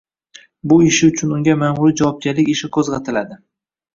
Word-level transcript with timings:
Bu 0.71 0.77
ishi 0.85 1.09
uchun 1.09 1.33
unga 1.35 1.53
ma`muriy 1.63 1.93
javobgarlik 2.01 2.49
ishi 2.55 2.73
qo`zg`atiladi 2.79 3.41